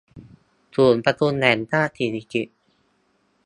[0.75, 2.57] ศูนย์ประชุมแห่งชาติสิริกิติ์